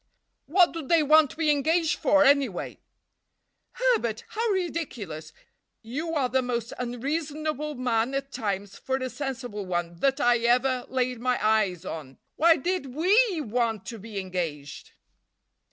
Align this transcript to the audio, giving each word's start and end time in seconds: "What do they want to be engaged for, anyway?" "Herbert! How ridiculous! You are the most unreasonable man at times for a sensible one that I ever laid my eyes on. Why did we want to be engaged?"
"What 0.47 0.71
do 0.71 0.81
they 0.81 1.03
want 1.03 1.29
to 1.29 1.37
be 1.37 1.51
engaged 1.51 1.99
for, 1.99 2.23
anyway?" 2.25 2.79
"Herbert! 3.73 4.23
How 4.29 4.47
ridiculous! 4.49 5.31
You 5.83 6.15
are 6.15 6.27
the 6.27 6.41
most 6.41 6.73
unreasonable 6.79 7.75
man 7.75 8.15
at 8.15 8.31
times 8.31 8.79
for 8.79 8.95
a 8.95 9.11
sensible 9.11 9.67
one 9.67 9.93
that 9.99 10.19
I 10.19 10.39
ever 10.39 10.87
laid 10.89 11.19
my 11.19 11.37
eyes 11.47 11.85
on. 11.85 12.17
Why 12.35 12.57
did 12.57 12.95
we 12.95 13.41
want 13.41 13.85
to 13.85 13.99
be 13.99 14.19
engaged?" 14.19 14.93